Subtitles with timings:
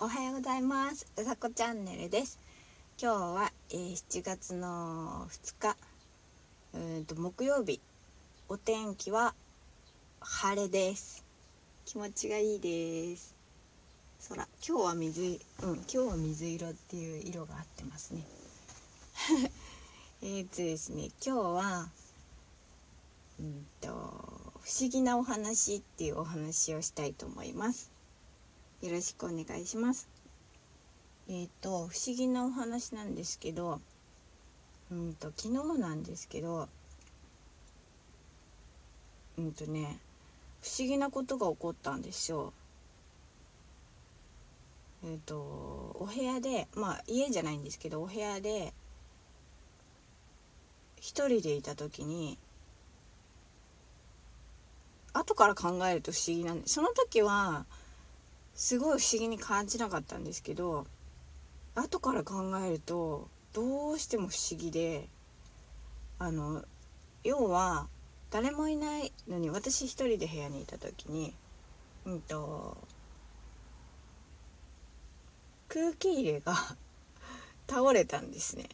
[0.00, 1.08] おはようございます。
[1.16, 2.38] うさこチャンネルです。
[3.02, 5.76] 今日は、えー、7月の2日
[6.72, 7.80] うんと木曜日。
[8.48, 9.34] お天気は
[10.20, 11.24] 晴れです。
[11.84, 13.34] 気持ちがいいです。
[14.28, 14.46] 空。
[14.64, 18.22] 今日は水うん今日は水色っていう色が合ってますね。
[20.22, 21.90] えっとですね今日は
[23.40, 27.97] うんと不思議なお話っていうお話をしたいと思います。
[28.80, 30.08] よろしくお願いします。
[31.28, 33.80] えっ、ー、と不思議なお話なんですけど
[34.92, 36.68] うんと昨日なんですけど
[39.36, 39.98] うんとね
[40.62, 42.52] 不思議なことが起こったんですよ。
[45.02, 48.72] えっ、ー、とお部屋でまあ家じゃないんですけどお部屋で
[51.00, 52.38] 一人でいた時に
[55.12, 57.66] 後から考えると不思議なんでその時は
[58.58, 60.84] すごい不思議に感じなかったんですけど
[61.76, 65.06] 後から考えるとどうしても不思議で
[66.18, 66.64] あの
[67.22, 67.86] 要は
[68.32, 71.36] 誰もいないのに私一人で部屋にいた時に
[72.04, 72.76] うんと
[75.68, 76.56] 空気入れが
[77.70, 78.68] 倒れたんですね。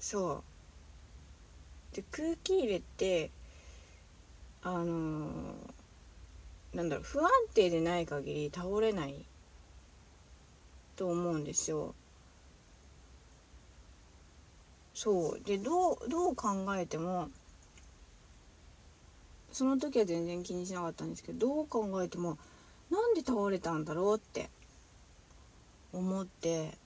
[0.00, 0.42] そ
[1.92, 1.94] う。
[1.94, 3.30] で空気入れって
[4.62, 5.71] あのー
[6.74, 9.26] なんだろう不安定でない限り倒れない
[10.96, 11.94] と思うんですよ。
[14.94, 17.28] そうでどうどう考えても
[19.50, 22.38] その時は全然気にしなかったんですけどどう考えても
[22.90, 24.48] なんで倒れたんだろうって
[25.92, 26.78] 思って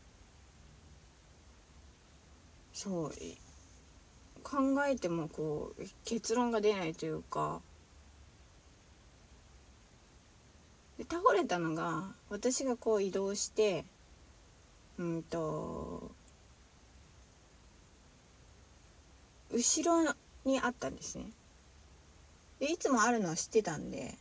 [2.72, 3.10] そう
[4.42, 7.60] 考えてもこう結論が出ないというか
[10.98, 13.84] で倒れたのが私がこう移動して
[14.98, 16.10] うんと
[19.52, 21.26] 後ろにあったんですね。
[22.58, 24.14] でいつもあるのは知ってたんで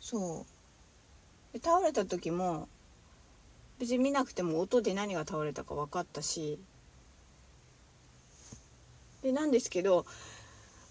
[0.00, 0.46] そ
[1.52, 1.58] う。
[1.58, 2.68] で倒れた時も
[3.78, 6.58] 別に見なくても音で何が倒れたか分かったし
[9.22, 10.06] でなんですけど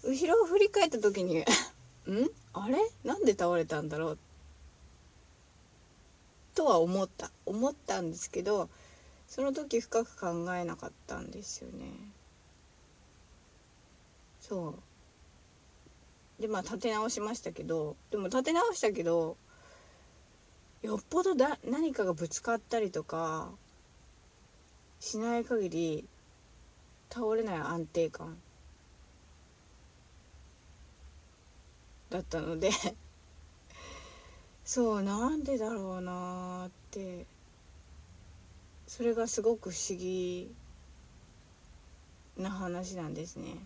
[0.02, 1.44] 後ろを振り返った時に
[2.10, 2.30] ん？
[2.52, 2.78] あれ？
[3.04, 4.18] なんで倒れたんだろう？
[6.54, 7.30] とは思った。
[7.46, 8.68] 思ったんですけど
[9.26, 11.86] その時深く考えなかったんですよね。
[14.40, 14.74] そ
[16.38, 16.42] う。
[16.42, 19.36] でまあ立て直しましたけどでも立て直したけど
[20.82, 23.50] よっぽどだ何かがぶつかったりとか
[24.98, 26.04] しない限り
[27.10, 28.36] 倒れない安定感。
[32.12, 32.70] だったので。
[34.64, 37.26] そうなんでだろうなって。
[38.86, 40.54] それがすごく不思議
[42.36, 43.56] な話なんですね。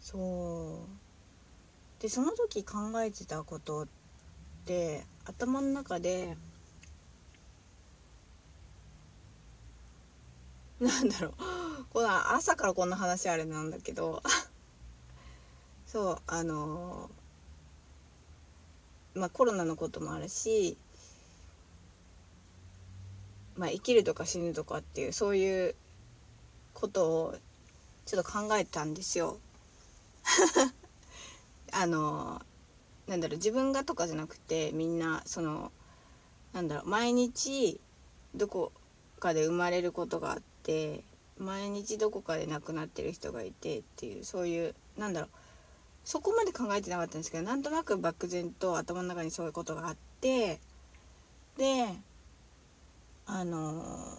[0.00, 0.84] そ
[1.98, 2.02] う。
[2.02, 3.88] でその時考えてたことっ
[4.64, 6.36] て頭の中で
[10.80, 11.34] なんだろう。
[11.90, 14.22] この朝からこんな話あれなんだけど。
[15.90, 17.10] そうあの
[19.14, 20.76] まあコロナのこともあるし
[23.56, 25.74] まあ生きるとか死ぬとかっていうそういう
[26.74, 27.34] ことを
[28.04, 29.38] ちょっと考えたんですよ。
[31.72, 32.42] あの
[33.06, 35.72] なんだろう自分がとかじゃなくてみんなその
[36.52, 37.80] なんだろう毎日
[38.34, 38.72] どこ
[39.20, 41.02] かで生まれることがあって
[41.38, 45.30] 毎日どこかで亡くなってる人がいてっていうそういうなんだろう
[46.08, 50.58] そこまで考えてなかったんですけどなんとなく漠然と頭の中にそういうことがあって
[51.58, 51.86] で
[53.26, 54.18] あの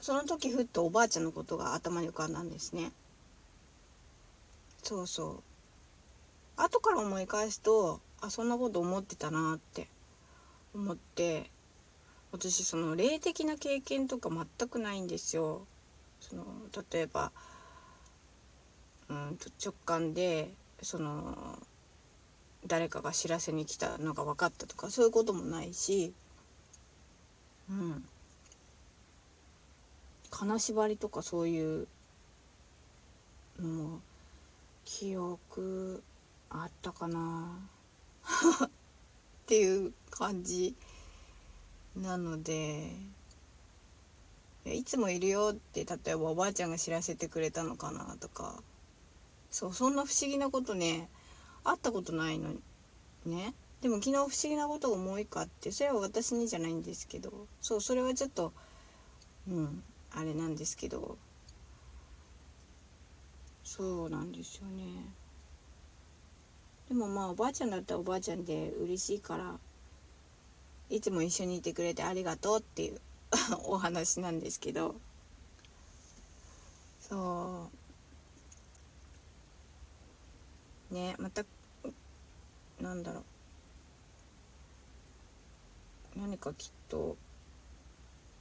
[0.00, 2.90] その時ふっとおばあちゃんのことが頭に浮かんだんですね。
[4.82, 5.42] そうそう。
[6.56, 9.86] 後から思い返すとあそんなこと思ってたなって
[10.74, 11.52] 思って
[12.32, 15.68] 私その霊的な経験とか全くないんですよ。
[16.18, 16.44] その
[16.90, 17.30] 例えば
[19.08, 20.52] うん直感で
[20.82, 21.58] その
[22.66, 26.12] 誰かが知らせに来たのが分かったとかそういうこともないし
[27.70, 28.04] うん。
[30.30, 31.88] 金縛りとかそういう
[33.58, 34.00] のも
[34.84, 36.02] 記憶
[36.50, 37.58] あったかな。
[38.66, 38.68] っ
[39.46, 40.74] ていう感じ
[41.96, 42.92] なので
[44.64, 48.60] いつもいるよって例えばおばあちゃんが知らせてくれたのかなとか
[49.50, 51.08] そうそんな不思議なことね
[51.64, 52.60] 会ったことないのに
[53.24, 53.54] ね。
[53.80, 58.52] でも昨日不思議なことがもう一個あってそれは私にじゃないんですけどそうそれはちょっと
[59.48, 59.82] うん
[60.12, 61.18] あれなんですけど
[63.62, 64.84] そうなんですよね。
[66.88, 69.58] でもまあおばあちゃんだったらおばあちゃんで嬉しいから
[70.88, 73.00] いつも一緒にいてくれてありがとうっていう
[73.66, 74.94] お話なんですけど。
[77.00, 77.85] そう。
[80.96, 81.14] ね。
[81.18, 81.44] また
[82.80, 83.20] なんだろ
[86.16, 86.18] う。
[86.18, 87.16] 何かきっと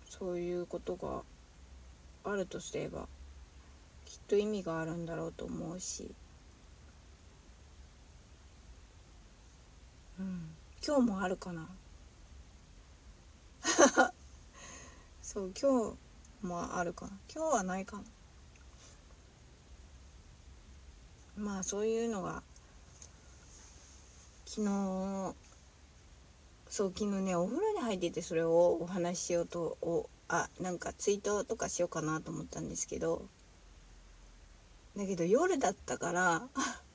[0.05, 1.23] そういうことが
[2.23, 3.09] あるとすれば
[4.05, 6.09] きっと意味があるんだろうと思うし、
[10.17, 10.55] うん、
[10.85, 11.67] 今日もあるかな。
[15.21, 15.97] そう今
[16.41, 17.19] 日もあるかな。
[17.33, 18.03] 今日はないかな。
[21.37, 22.43] まあそういうのが
[24.45, 25.35] 昨日
[26.69, 33.25] そう昨日ねお風呂に入っててそれをお話ししようとおあなんかツイートとかしようかなと思ったんですけど
[34.97, 36.47] だけど夜だったから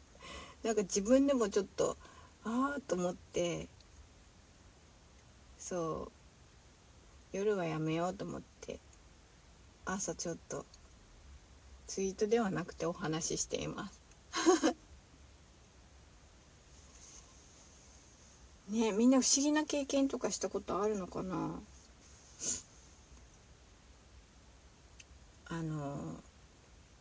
[0.64, 1.96] なんか自分でもちょっと
[2.44, 3.68] ああと思って
[5.58, 6.10] そ
[7.32, 8.80] う夜はやめようと思って
[9.84, 10.64] 朝ちょっと
[11.86, 13.99] ツイートではなくてお話ししています。
[18.70, 21.60] ねみんな不思議な経験とかしたことあるのかな？
[25.46, 26.22] あの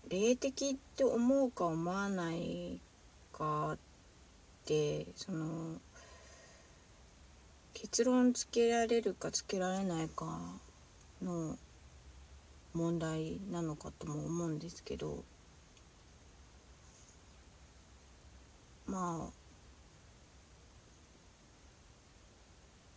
[0.08, 2.82] 霊的って思うか思わない
[3.32, 3.78] かっ
[4.66, 5.80] てその
[7.76, 10.26] 結論つけられるかつけられないか
[11.22, 11.58] の
[12.74, 15.24] 問題なのかとも思うんですけど。
[18.90, 19.40] まあ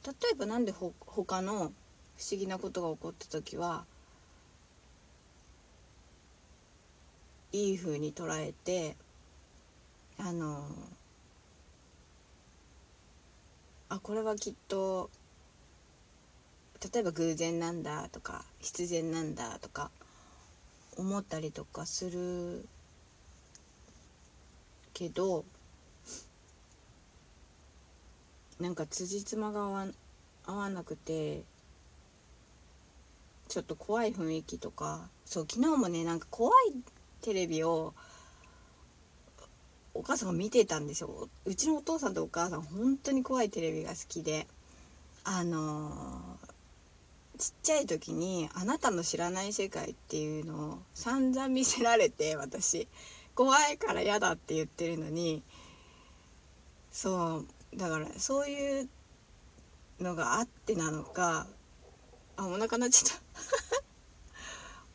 [0.05, 1.73] 例えばなんでほ他の不思
[2.39, 3.85] 議なことが起こった時は
[7.53, 8.97] いい風に捉えて
[10.19, 10.65] あの
[13.89, 15.11] あこれはきっと
[16.93, 19.91] 例えば偶然なんだとか必然なんだとか
[20.97, 22.67] 思ったりとかする
[24.95, 25.45] けど
[28.63, 29.87] なんか辻褄が合わ
[30.47, 31.43] 合わなくて
[33.49, 36.75] ちょっと怖い雰囲気とかそう昨日もねなんか怖い
[37.21, 37.93] テレビを
[39.95, 41.29] お母さんが見てたんですよ。
[41.45, 44.47] うちのお父さんとお母さん本当に怖いテレビが好きで
[45.25, 52.87] あのー、ちっちゃい時に「あなたの知らない世界」っていうのを散々見せられて私。
[53.35, 55.43] 怖いから嫌だって言ってるのに
[56.91, 57.47] そう
[57.77, 58.89] だからそういう
[60.01, 61.47] のがあってなのか
[62.37, 63.23] あお腹鳴っちゃった。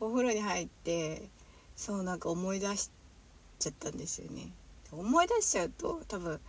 [0.00, 1.28] お風呂に入って
[1.74, 2.90] そうなんか思い出し
[3.58, 4.52] ちゃったんですよね。
[4.92, 6.40] 思い出しちゃうと多分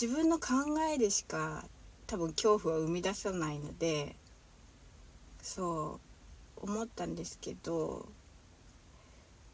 [0.00, 1.64] 自分の考えでしか
[2.06, 4.16] 多分恐怖は生み出さないので
[5.42, 6.00] そ
[6.58, 8.08] う思ったんですけど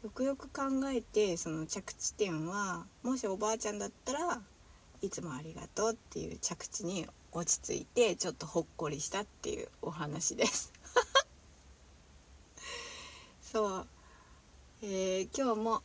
[0.03, 4.41] よくよく考えてその着地点はもしおばあちゃんだったら
[5.01, 10.73] いつもありがとうっていう着地に落ち着いてちょっとほっこりしたっていうお話です
[13.41, 13.87] そう
[14.83, 15.81] えー、今日も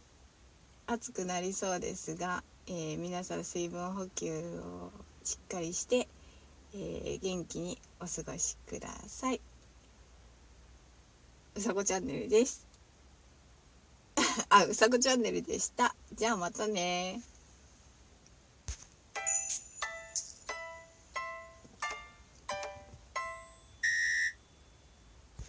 [0.86, 4.90] 暑くなりそうですが、えー、皆さん水分補給を
[5.24, 6.08] しっかりして、
[6.74, 9.40] えー、元気にお過ごしください。
[11.54, 12.66] うさこチャンネルです。
[14.50, 15.94] あ、うさこチャンネルでした。
[16.14, 17.22] じゃあまたね